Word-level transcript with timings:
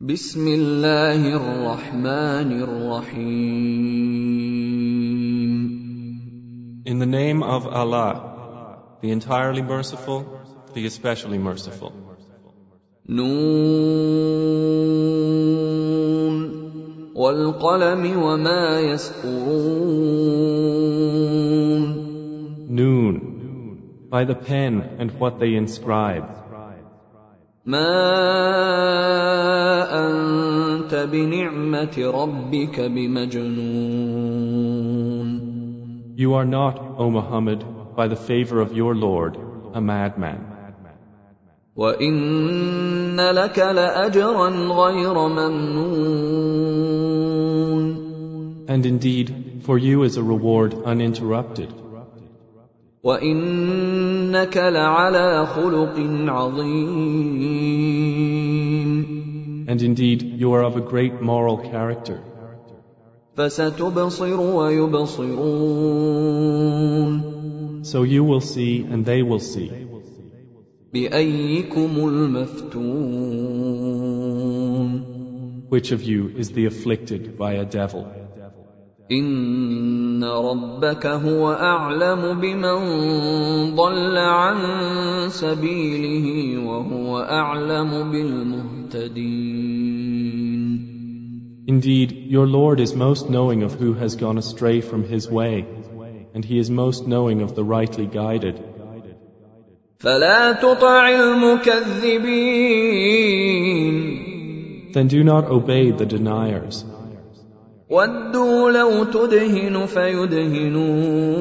بسم 0.00 0.46
الله 0.48 1.26
الرحمن 1.36 2.62
الرحيم 2.62 3.58
In 6.86 7.00
the 7.00 7.06
name 7.06 7.42
of 7.42 7.66
Allah, 7.66 8.78
the 9.02 9.10
entirely 9.10 9.60
merciful, 9.60 10.24
the 10.72 10.86
especially 10.86 11.38
merciful. 11.38 11.92
نون 13.08 13.58
والقلم 17.16 18.22
وما 18.22 18.80
يسطرون 18.80 19.98
Noon, 22.70 23.18
by 24.08 24.22
the 24.24 24.36
pen 24.36 24.80
and 25.00 25.10
what 25.18 25.40
they 25.40 25.56
inscribe. 25.56 26.38
ما 27.67 27.93
أنت 30.07 30.95
بنعمة 31.11 31.97
ربك 31.97 32.79
بمجنون 32.79 34.13
You 36.15 36.35
are 36.35 36.45
not, 36.45 36.79
O 36.99 37.09
Muhammad, 37.09 37.65
by 37.95 38.07
the 38.07 38.15
favor 38.15 38.61
of 38.61 38.73
your 38.73 38.93
Lord, 38.95 39.37
a 39.73 39.81
madman. 39.81 40.53
وإن 41.75 43.19
لك 43.31 43.59
لأجرا 43.59 44.49
غير 44.49 45.27
ممنون 45.27 46.53
And 48.67 48.85
indeed, 48.85 49.61
for 49.65 49.77
you 49.77 50.03
is 50.03 50.17
a 50.17 50.23
reward 50.23 50.73
uninterrupted. 50.85 51.73
وإنك 54.27 54.57
لعلى 54.57 55.45
خلق 55.45 55.95
عظيم 56.27 57.23
And 59.65 59.81
indeed, 59.81 60.21
you 60.21 60.53
are 60.53 60.63
of 60.63 60.75
a 60.75 60.81
great 60.81 61.21
moral 61.21 61.57
character. 61.57 62.19
فستبصر 63.37 64.39
ويبصرون 64.39 65.43
So 67.83 68.03
you 68.03 68.23
will 68.23 68.41
see 68.41 68.85
and 68.91 69.05
they 69.05 69.23
will 69.23 69.39
see. 69.39 69.71
بأيكم 70.93 71.91
المفتون 71.97 72.73
Which 75.69 75.91
of 75.91 76.03
you 76.03 76.29
is 76.37 76.51
the 76.51 76.65
afflicted 76.65 77.37
by 77.37 77.53
a 77.53 77.65
devil? 77.65 78.05
إن 79.11 80.23
ربك 80.23 81.05
هو 81.05 81.51
أعلم 81.51 82.39
بمن 82.41 82.79
ضل 83.75 84.17
عن 84.17 84.57
سبيله 85.29 86.57
وهو 86.67 87.19
أعلم 87.19 88.11
بالمهتدين 88.11 89.63
Indeed, 91.65 92.11
your 92.27 92.45
Lord 92.45 92.81
is 92.81 92.93
most 92.93 93.29
knowing 93.29 93.63
of 93.63 93.75
who 93.75 93.93
has 93.93 94.17
gone 94.17 94.37
astray 94.37 94.81
from 94.81 95.05
his 95.05 95.29
way, 95.29 95.65
and 96.33 96.43
he 96.43 96.59
is 96.59 96.69
most 96.69 97.07
knowing 97.07 97.41
of 97.41 97.55
the 97.55 97.63
rightly 97.63 98.05
guided. 98.05 98.59
فلا 99.99 100.51
تطع 100.51 101.09
المكذبين 101.09 102.43
Then 104.93 105.07
do 105.07 105.23
not 105.23 105.45
obey 105.45 105.91
the 105.91 106.05
deniers. 106.05 106.83
ودوا 107.89 108.71
لو 108.71 109.03
تدهن 109.03 109.85
فيدهنون 109.85 111.33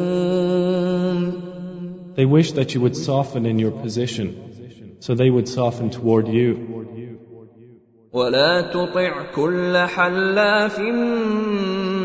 They 2.15 2.27
wish 2.27 2.53
that 2.53 2.75
you 2.75 2.81
would 2.83 2.95
soften 2.95 3.47
in 3.47 3.59
your 3.59 3.71
position, 3.71 4.29
so 5.01 5.15
they 5.15 5.31
would 5.31 5.49
soften 5.49 5.89
toward 5.91 6.29
you. 6.29 6.57
ولا 8.13 8.61
تطع 8.61 9.33
كل 9.35 9.77
حلاف 9.77 10.81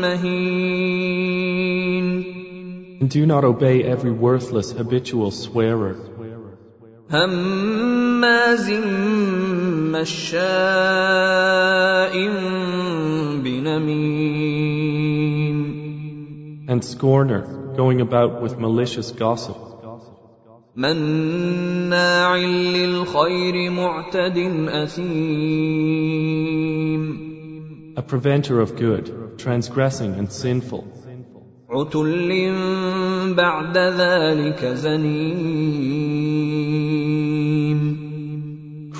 مهين 0.02 1.48
And 3.00 3.10
do 3.10 3.26
not 3.26 3.44
obey 3.44 3.82
every 3.84 4.10
worthless 4.10 4.72
habitual 4.72 5.30
swearer, 5.30 5.96
هماز 7.10 8.70
مشاء 9.92 10.38
بنميم 13.44 14.78
and 16.68 16.84
scorner, 16.84 17.40
going 17.76 18.00
about 18.02 18.42
with 18.42 18.58
malicious 18.58 19.10
gossip, 19.10 19.56
مناع 20.76 22.36
للخير 22.36 23.70
معتد 23.70 24.38
أثيم 24.68 26.18
a 27.96 28.02
preventer 28.02 28.60
of 28.60 28.76
good, 28.76 29.38
transgressing 29.38 30.14
and 30.14 30.30
sinful, 30.30 30.84
عتل 31.70 32.30
بعد 33.34 33.78
ذلك 33.78 34.64
زنيم 34.64 35.91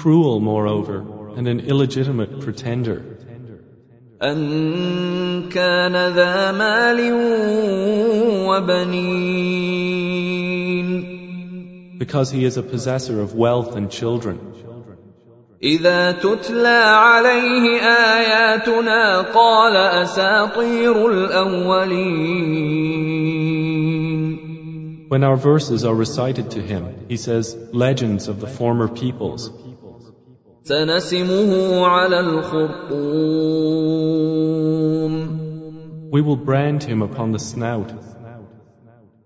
cruel 0.02 0.41
moreover, 0.41 1.04
and 1.36 1.48
an 1.48 1.60
illegitimate 1.60 2.41
pretender, 2.41 3.02
أن 4.22 5.48
كان 5.48 5.92
ذا 6.14 6.52
مال 6.52 7.12
وبنين 8.48 9.98
because 11.98 12.30
he 12.30 12.44
is 12.44 12.56
a 12.56 12.62
possessor 12.62 13.20
of 13.20 13.34
wealth 13.34 13.76
and 13.76 13.91
children. 13.91 14.38
إذا 15.62 16.12
تتلى 16.12 16.84
عليه 16.84 17.80
آياتنا 17.82 19.20
قال 19.34 19.76
أساطير 19.76 21.10
الأولين 21.10 22.38
When 25.08 25.24
our 25.24 25.36
verses 25.36 25.84
are 25.84 25.94
recited 25.94 26.50
to 26.52 26.60
him, 26.60 27.06
he 27.08 27.16
says, 27.16 27.56
Legends 27.72 28.28
of 28.28 28.41
the 28.41 28.46
former 28.46 28.88
peoples. 28.88 29.50
سنسمه 30.63 31.85
على 31.88 32.19
الخرطوم 32.19 33.74
We 36.12 36.22
will 36.22 36.38
brand 36.38 36.84
him 36.84 37.01
upon 37.01 37.31
the 37.31 37.40
snout. 37.40 37.91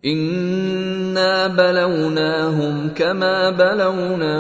إنا 0.06 1.48
بلوناهم 1.48 2.90
كما 2.90 3.50
بلونا 3.50 4.38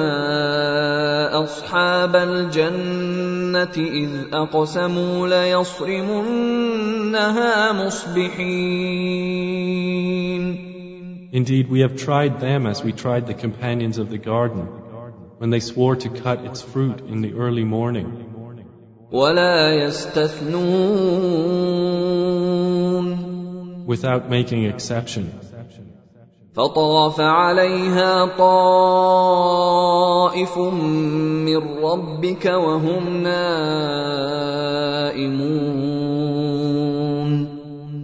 أصحاب 1.44 2.16
الجنة 2.16 3.78
إذ 3.78 4.09
أقسموا 4.34 5.28
ليصرمنها 5.28 6.52
مصبحين 7.85 9.38
Indeed, 11.34 11.69
we 11.69 11.81
have 11.81 11.97
tried 11.97 12.40
them 12.40 12.66
as 12.66 12.84
we 12.84 12.91
tried 12.94 13.28
the 13.28 13.34
companions 13.34 13.97
of 13.97 14.09
the 14.09 14.18
garden, 14.18 14.68
when 15.38 15.50
they 15.50 15.60
swore 15.60 15.97
to 15.97 16.08
cut 16.08 16.44
its 16.44 16.62
fruit 16.62 17.00
in 17.00 17.20
the 17.22 17.34
early 17.34 17.64
morning. 17.64 18.28
ولا 19.12 19.75
يستثنون 19.75 21.42
without 23.86 24.30
making 24.30 24.64
exception. 24.64 25.32
فطاف 26.54 27.20
عليها 27.20 28.26
طائف 28.38 29.69
من 30.58 31.56
ربك 31.84 32.44
وهم 32.47 33.22
نائمون 33.22 34.32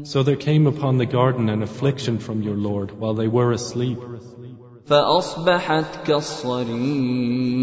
So 0.05 0.23
there 0.23 0.37
came 0.37 0.67
upon 0.67 0.97
the 0.97 1.05
garden 1.05 1.51
an 1.51 1.63
affliction 1.63 2.19
from 2.19 2.41
your 2.41 2.57
Lord 2.57 2.99
while 2.99 3.13
they 3.13 3.29
were 3.29 3.53
asleep, 3.53 3.99
فأصبحت 4.87 6.07
كالصريم 6.07 7.59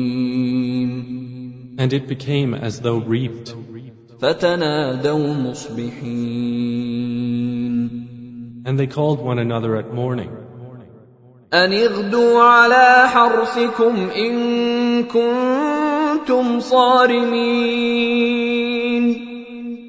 and 1.78 1.92
it 1.94 2.08
became 2.08 2.54
as 2.54 2.80
though 2.80 2.98
reaped. 2.98 3.54
فتنادوا 4.20 5.34
مصبحين 5.34 6.56
And 8.66 8.80
they 8.80 8.88
called 8.88 9.20
one 9.22 9.38
another 9.40 9.76
at 9.76 9.94
morning, 9.94 10.32
أن 11.54 11.74
اغدوا 11.74 12.42
على 12.42 13.08
حرثكم 13.08 14.10
إن 14.10 15.04
كنتم 15.04 16.60
صارمين 16.60 17.66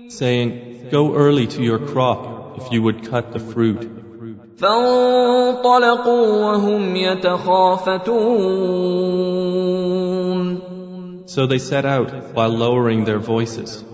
saying, 0.09 0.88
Go 0.91 1.15
early 1.15 1.47
to 1.47 1.62
your 1.62 1.79
crop 1.79 2.59
if 2.59 2.73
you 2.73 2.83
would 2.83 3.09
cut 3.11 3.33
the 3.33 3.38
fruit. 3.41 4.00
فانطلقوا 4.61 6.27
وهم 6.44 6.97
يتخافتون 6.97 8.17
So 11.29 11.47
they 11.47 11.59
set 11.59 11.85
out 11.85 12.35
while 12.35 12.50
lowering 12.50 13.05
their 13.05 13.19
voices, 13.19 13.85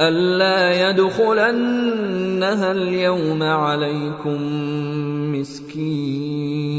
ألا 0.00 0.90
يدخلنها 0.90 2.72
اليوم 2.72 3.42
عليكم 3.42 4.40
مسكين 5.32 6.74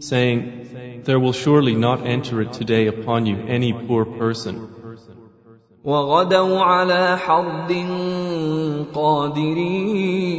saying, 0.00 1.02
there 1.04 1.18
will 1.20 1.32
surely 1.32 1.74
not 1.74 2.06
enter 2.06 2.40
it 2.42 2.52
today 2.52 2.86
upon 2.86 3.26
you 3.26 3.36
any 3.46 3.72
poor 3.72 4.04
person. 4.04 4.68
وغدوا 5.84 6.60
على 6.60 7.18
حرد 7.18 7.72
قادرين 8.94 10.38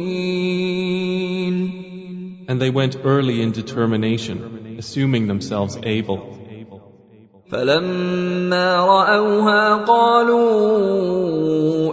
And 2.48 2.60
they 2.60 2.70
went 2.70 2.96
early 3.04 3.42
in 3.42 3.52
determination, 3.52 4.76
assuming 4.78 5.28
themselves 5.28 5.78
able. 5.84 6.36
فلما 7.50 8.84
رأوها 8.84 9.74
قالوا 9.84 10.50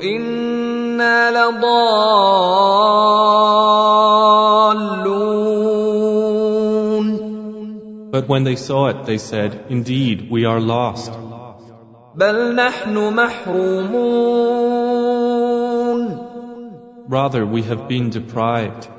إنا 0.03 1.31
لضالون 1.31 2.27
But 8.09 8.27
when 8.27 8.43
they 8.45 8.55
saw 8.55 8.87
it, 8.87 9.05
they 9.05 9.17
said, 9.19 9.65
Indeed, 9.69 10.29
we 10.31 10.45
are 10.45 10.59
lost. 10.59 11.11
بل 12.15 12.55
نحن 12.55 13.13
محرومون 13.13 14.57
Rather, 17.09 17.45
we 17.45 17.61
have 17.63 17.87
been 17.87 18.09
deprived. 18.09 18.89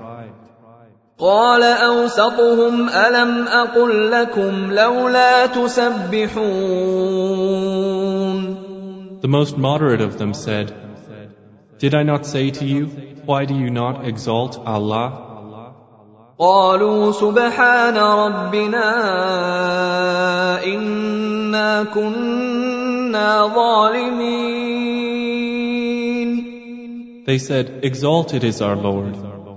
قال 1.19 1.62
أوسطهم 1.62 2.89
ألم 2.89 3.49
أقل 3.49 4.11
لكم 4.11 4.73
لولا 4.73 5.47
تسبحون 5.47 6.69
The 9.21 9.29
most 9.29 9.59
moderate 9.59 10.00
of 10.00 10.17
them 10.19 10.33
said, 10.33 10.73
Did 11.79 11.95
I 11.95 12.05
not 12.05 12.25
say 12.25 12.50
to 12.50 12.65
you, 12.65 12.87
why 13.27 13.45
do 13.47 13.55
you 13.55 13.71
not 13.71 14.06
exalt 14.06 14.59
Allah? 14.65 15.25
قالوا 16.39 17.12
سبحان 17.12 17.97
ربنا 17.97 18.89
إنا 20.65 21.83
كنا 23.12 23.47
ظالمين 23.55 24.69
They 27.29 27.39
said, 27.39 27.67
Exalted 27.83 28.43
is 28.43 28.62
our 28.62 28.77
Lord. 28.77 29.15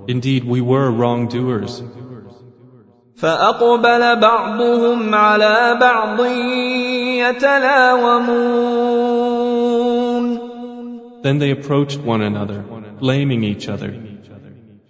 Indeed, 0.10 0.44
we 0.44 0.60
were 0.60 0.92
wrongdoers. 0.92 1.84
فأقبل 3.16 4.20
بعضهم 4.20 5.16
على 5.16 5.78
بعض 5.82 6.26
يتلاومون 7.24 8.32
Then 11.24 11.38
they 11.38 11.52
approached 11.52 12.00
one 12.02 12.22
another, 12.22 12.64
blaming 13.00 13.44
each 13.44 13.70
other. 13.70 13.94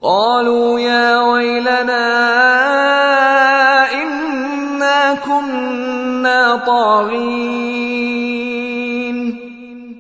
قالوا 0.02 0.80
يا 0.80 1.22
ويلنا 1.22 2.08
إنا 3.94 5.14
كنا 5.14 6.56
طاغين 6.66 7.72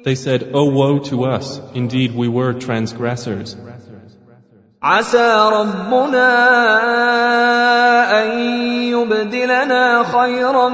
They 0.06 0.15
said, 0.15 0.51
Oh 0.53 0.65
woe 0.65 1.00
to 1.09 1.25
us! 1.25 1.59
Indeed, 1.74 2.15
we 2.15 2.27
were 2.27 2.53
transgressors. 2.53 3.56
عسى 4.83 5.50
ربنا 5.53 6.30
أن 8.24 8.30
يبدلنا 8.89 10.03
خيرا 10.03 10.69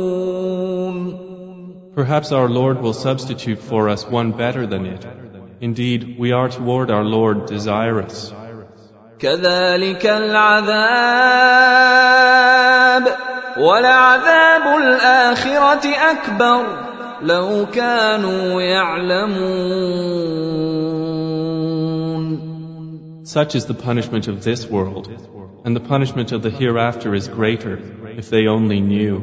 Perhaps 1.94 2.32
our 2.32 2.48
Lord 2.48 2.82
will 2.82 2.92
substitute 2.92 3.60
for 3.60 3.88
us 3.88 4.04
one 4.04 4.32
better 4.32 4.66
than 4.66 4.84
it. 4.84 5.06
Indeed, 5.60 6.18
we 6.18 6.32
are 6.32 6.48
toward 6.48 6.90
our 6.90 7.04
Lord 7.04 7.46
desirous. 7.46 8.32
كذلك 9.18 10.06
العذاب 10.06 10.74
ولعذاب 13.58 14.80
الآخرة 14.82 15.88
أكبر 15.88 16.66
لو 17.22 17.66
كانوا 17.72 18.62
يعلمون 18.62 19.84
Such 23.24 23.54
is 23.56 23.64
the 23.66 23.74
punishment 23.74 24.28
of 24.28 24.44
this 24.44 24.66
world, 24.66 25.08
and 25.64 25.74
the 25.74 25.80
punishment 25.80 26.30
of 26.32 26.42
the 26.42 26.50
hereafter 26.50 27.14
is 27.14 27.26
greater, 27.26 27.80
if 28.16 28.28
they 28.30 28.46
only 28.46 28.80
knew. 28.80 29.16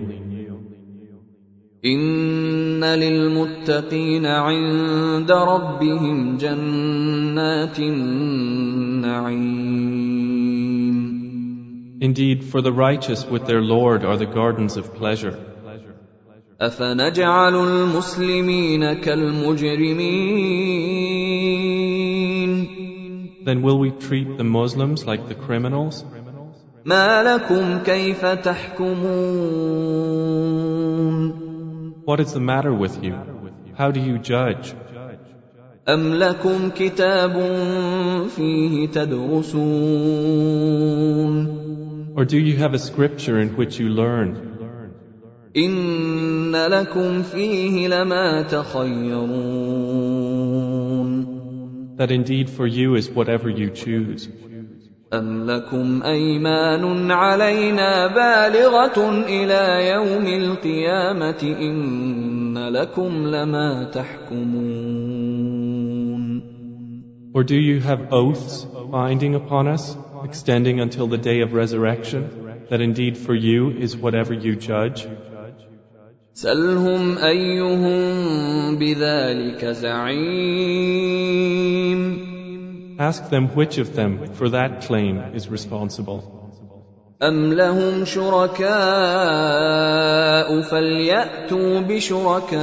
إن 2.86 2.86
للمتقين 2.86 4.25
عند 4.25 5.31
ربهم 5.31 6.38
جنات 6.38 7.80
النعيم 7.80 9.62
Indeed, 12.01 12.44
for 12.44 12.62
the 12.62 12.74
righteous 12.74 13.25
with 13.25 13.45
their 13.45 13.62
Lord 13.62 14.04
are 14.04 14.18
the 14.18 14.25
gardens 14.25 14.75
of 14.78 14.95
pleasure. 14.95 15.38
أفنجعل 16.62 17.56
المسلمين 17.56 18.94
كالمجرمين 18.94 20.51
Then 23.45 23.62
will 23.63 23.80
we 23.80 23.92
treat 23.92 24.38
the 24.38 24.44
Muslims 24.44 25.06
like 25.06 25.28
the 25.28 25.36
criminals? 25.36 26.04
ما 26.86 27.24
لكم 27.24 27.78
كيف 27.83 28.25
تحكمون 28.25 29.81
What 32.06 32.19
is 32.19 32.33
the 32.33 32.39
matter 32.39 32.74
with 32.74 33.04
you? 33.04 33.18
How 33.75 33.92
do 33.92 34.00
you 34.00 34.18
judge? 34.19 34.74
أم 35.89 36.13
لكم 36.13 36.69
كتاب 36.69 37.33
فيه 38.36 38.88
تدرسون 38.88 40.42
Or 42.16 42.25
do 42.25 42.38
you 42.38 42.57
have 42.57 42.74
a 42.74 42.80
scripture 42.80 43.39
in 43.39 43.56
which 43.57 43.80
you 43.80 43.89
learn? 43.89 44.36
إن 45.57 46.56
لكم 46.56 47.22
فيه 47.22 47.88
لما 47.88 48.42
تخيرون 48.42 49.62
That 51.98 52.12
indeed 52.12 52.50
for 52.50 52.68
you 52.68 52.95
is 52.95 53.10
whatever 53.10 53.50
you 53.50 53.69
choose. 53.69 54.30
أم 55.16 55.51
لكم 55.51 56.04
أيمان 56.04 57.12
علينا 57.12 58.07
بالغة 58.07 59.25
إلى 59.28 59.89
يوم 59.92 60.28
القيامة 60.28 61.56
إن 61.62 62.57
لكم 62.68 63.28
لما 63.28 63.83
تحكمون 63.83 65.12
Or 67.33 67.44
do 67.44 67.56
you 67.56 67.80
have 67.80 68.12
oaths 68.12 68.66
binding 68.92 69.36
upon 69.36 69.68
us, 69.68 69.95
extending 70.25 70.81
until 70.81 71.07
the 71.07 71.18
day 71.18 71.39
of 71.42 71.54
resurrection, 71.54 72.30
that 72.69 72.81
indeed 72.81 73.18
for 73.18 73.33
you 73.33 73.69
is 73.69 73.95
whatever 73.95 74.33
you 74.33 74.56
judge? 74.57 75.07
سلهم 76.33 77.18
أيهم 77.18 78.80
بذلك 78.80 79.66
زعيم 79.66 81.11
Ask 83.00 83.30
them 83.30 83.47
which 83.50 83.78
of 83.78 83.95
them 83.95 84.33
for 84.33 84.50
that 84.50 84.81
claim 84.81 85.18
is 85.33 85.50
responsible. 85.50 86.42
أم 87.21 87.54
لهم 87.54 88.06
شركاء 88.06 88.71
فليأتوا 90.61 91.80
بشركائهم 91.80 92.59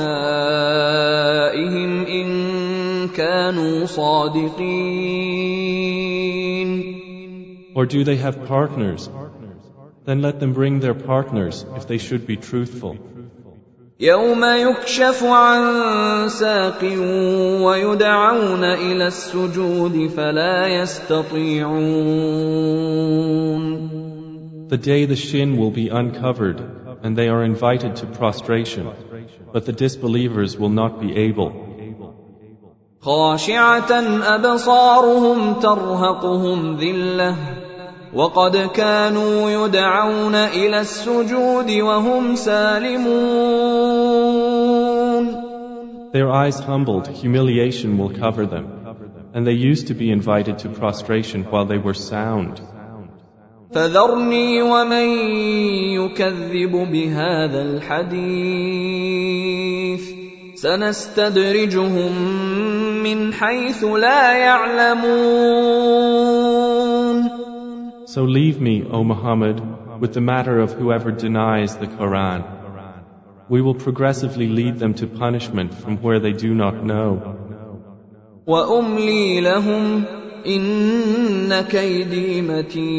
إن 2.06 3.08
كانوا 3.08 3.86
صادقين 3.86 5.08
Or 7.74 7.86
do 7.86 8.02
they 8.02 8.16
have 8.16 8.46
partners? 8.46 9.08
Then 10.04 10.22
let 10.22 10.40
them 10.40 10.52
bring 10.54 10.80
their 10.80 10.94
partners 10.94 11.64
if 11.76 11.86
they 11.86 11.98
should 11.98 12.26
be 12.26 12.36
truthful. 12.36 12.96
يوم 14.00 14.44
يكشف 14.44 15.24
عن 15.24 16.28
ساق 16.28 16.82
ويدعون 17.62 18.64
إلى 18.64 19.06
السجود 19.06 20.10
فلا 20.16 20.66
يستطيعون 20.66 22.28
The 24.68 24.76
day 24.76 25.06
the 25.06 25.16
shin 25.16 25.56
will 25.56 25.70
be 25.70 25.88
uncovered 25.88 26.60
and 27.02 27.16
they 27.16 27.28
are 27.28 27.42
invited 27.42 27.96
to 27.96 28.06
prostration, 28.06 28.90
but 29.52 29.64
the 29.64 29.72
disbelievers 29.72 30.56
will 30.58 30.68
not 30.68 31.00
be 31.00 31.16
able. 31.16 31.52
خاشعة 33.00 33.90
أبصارهم 34.34 35.60
ترهقهم 35.60 36.76
ذلة 36.76 37.36
وقد 38.15 38.57
كانوا 38.57 39.49
يدعون 39.49 40.35
إلى 40.35 40.79
السجود 40.81 41.71
وهم 41.71 42.35
سالمون 42.35 43.73
Their 46.13 46.29
eyes 46.29 46.59
humbled, 46.59 47.07
humiliation 47.07 47.97
will 47.97 48.13
cover 48.13 48.45
them, 48.45 48.67
and 49.33 49.47
they 49.47 49.53
used 49.53 49.87
to 49.87 49.95
be 49.95 50.11
invited 50.11 50.59
to 50.59 50.69
prostration 50.69 51.43
while 51.45 51.65
they 51.65 51.79
were 51.79 51.95
sound. 51.95 52.61
فذرني 53.73 54.61
ومن 54.61 55.07
يكذب 55.97 56.71
بهذا 56.91 57.61
الحديث 57.61 58.93
سنستدرجهم 60.55 62.11
من 63.03 63.33
حيث 63.33 63.83
لا 63.83 64.37
يعلمون 64.37 66.22
So 68.12 68.24
leave 68.24 68.60
me, 68.60 68.84
O 68.90 69.04
Muhammad, 69.04 69.60
with 70.00 70.14
the 70.14 70.20
matter 70.20 70.60
of 70.60 70.72
whoever 70.72 71.10
denies 71.10 71.76
the 71.76 71.86
Quran. 71.86 72.44
We 73.48 73.60
will 73.62 73.74
progressively 73.74 74.48
lead 74.48 74.78
them 74.78 74.94
to 74.94 75.06
punishment 75.06 75.74
from 75.74 75.98
where 75.98 76.20
they 76.20 76.32
do 76.32 76.54
not 76.54 76.84
know. 76.84 77.36
وأملي 78.46 79.40
لهم 79.40 80.04
إن 80.46 81.60
كيدي 81.60 82.42
متين 82.42 82.98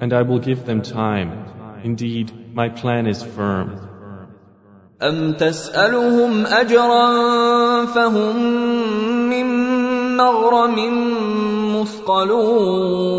And 0.00 0.12
I 0.12 0.22
will 0.22 0.38
give 0.38 0.64
them 0.66 0.82
time. 0.82 1.32
Indeed, 1.82 2.54
my 2.54 2.68
plan 2.68 3.06
is 3.06 3.22
firm. 3.22 3.80
أم 5.02 5.32
تسألهم 5.32 6.46
أجرا 6.46 7.86
فهم 7.86 8.36
من 9.30 9.77
مغرم 10.18 10.76
مثقلون 11.76 13.14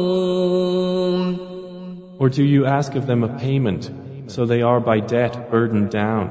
Or 2.17 2.29
do 2.29 2.43
you 2.43 2.65
ask 2.65 2.95
of 2.95 3.07
them 3.07 3.23
a 3.23 3.27
payment, 3.27 3.91
so 4.27 4.45
they 4.45 4.61
are 4.61 4.79
by 4.79 4.99
debt 4.99 5.51
burdened 5.51 5.89
down? 5.89 6.29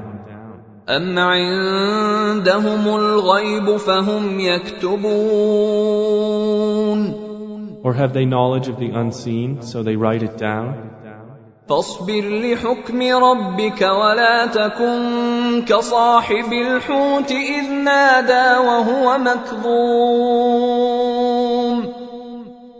أم 0.89 1.19
عندهم 1.19 2.95
الغيب 2.95 3.77
فهم 3.77 4.39
يكتبون 4.39 5.05
Or 7.83 7.93
have 7.93 8.13
they 8.13 8.25
knowledge 8.25 8.67
of 8.67 8.79
the 8.79 8.89
unseen, 8.89 9.61
so 9.61 9.83
they 9.83 9.95
write 9.95 10.23
it 10.23 10.37
down? 10.37 10.88
فاصبر 11.69 12.23
لحكم 12.29 13.01
ربك 13.01 13.81
ولا 13.81 14.45
تكن 14.45 15.65
كصاحب 15.65 16.53
الحوت 16.53 17.31
إذ 17.31 17.71
نادى 17.71 18.57
وهو 18.67 19.17
مكظوم 19.17 20.65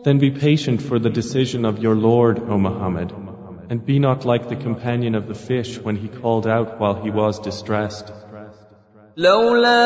Then 0.03 0.19
be 0.19 0.29
patient 0.29 0.81
for 0.83 0.99
the 0.99 1.09
decision 1.09 1.65
of 1.65 1.79
your 1.79 1.95
Lord, 1.95 2.39
O 2.47 2.59
Muhammad, 2.59 3.11
and 3.71 3.83
be 3.83 3.97
not 3.97 4.23
like 4.23 4.49
the 4.49 4.55
companion 4.55 5.15
of 5.15 5.27
the 5.27 5.33
fish 5.33 5.79
when 5.79 5.95
he 5.95 6.07
called 6.07 6.45
out 6.45 6.79
while 6.79 6.93
he 6.93 7.09
was 7.09 7.39
distressed. 7.39 8.13
لولا 9.17 9.81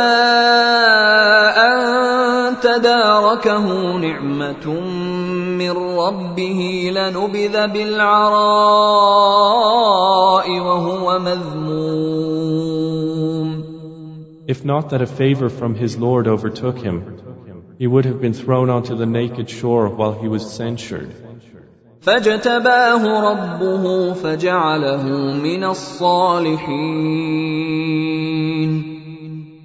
أن 1.57 2.02
تداركه 2.63 3.65
نعمة 3.97 4.65
من 5.61 5.71
ربه 5.71 6.59
لنبذ 6.93 7.67
بالعراء 7.67 8.39
وهو 10.59 11.19
مذموم 11.19 12.49
If 14.47 14.65
not 14.65 14.89
that 14.89 15.01
a 15.01 15.05
favor 15.05 15.49
from 15.49 15.75
his 15.75 15.97
Lord 15.97 16.27
overtook 16.27 16.79
him, 16.79 16.97
he 17.77 17.87
would 17.87 18.05
have 18.05 18.19
been 18.19 18.33
thrown 18.33 18.69
onto 18.69 18.95
the 18.95 19.05
naked 19.05 19.47
shore 19.49 19.89
while 19.89 20.13
he 20.13 20.27
was 20.27 20.43
censured. 20.51 21.11
فاجتباه 22.01 23.03
ربه 23.31 24.13
فجعله 24.13 25.03
من 25.33 25.63
الصالحين 25.63 27.09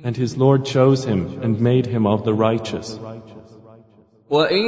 And 0.09 0.17
his 0.17 0.37
Lord 0.37 0.64
chose 0.64 1.05
him 1.05 1.41
and 1.43 1.61
made 1.61 1.87
him 1.87 2.07
of 2.07 2.25
the 2.25 2.35
righteous. 2.35 2.99
وإن 4.31 4.67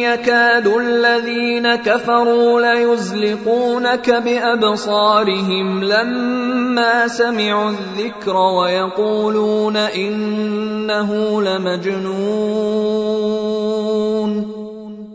يكاد 0.00 0.66
الذين 0.66 1.74
كفروا 1.74 2.60
ليزلقونك 2.60 4.10
بأبصارهم 4.10 5.84
لما 5.84 7.08
سمعوا 7.08 7.70
الذكر 7.70 8.36
ويقولون 8.36 9.76
إنه 9.76 11.42
لمجنون 11.42 12.86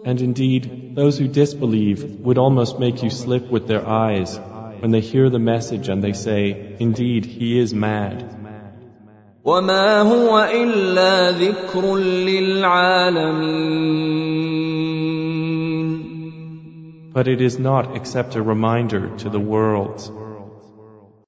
And 0.03 0.19
indeed, 0.19 0.95
those 0.95 1.17
who 1.17 1.27
disbelieve 1.27 2.03
would 2.19 2.38
almost 2.38 2.79
make 2.79 3.03
you 3.03 3.09
slip 3.09 3.50
with 3.50 3.67
their 3.67 3.88
eyes 3.88 4.39
when 4.79 4.91
they 4.91 5.00
hear 5.00 5.29
the 5.29 5.39
message 5.39 5.89
and 5.89 6.03
they 6.03 6.13
say, 6.13 6.75
Indeed, 6.79 7.25
he 7.25 7.59
is 7.59 7.73
mad. 7.73 8.25
وما 9.45 10.01
هو 10.01 10.39
إلا 10.39 11.31
ذكر 11.31 11.95
للعالمين 11.97 13.71
But 17.13 17.27
it 17.27 17.41
is 17.41 17.59
not 17.59 17.97
except 17.97 18.35
a 18.35 18.41
reminder 18.41 19.09
to 19.17 19.29
the 19.29 19.39
worlds. 19.39 20.09